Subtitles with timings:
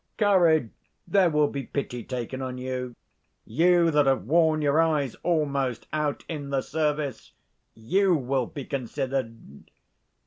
[0.17, 0.71] Courage!
[1.07, 2.95] there will be pity taken on you:
[3.45, 7.33] you that have worn your eyes almost out in the service,
[7.75, 9.37] you will be considered.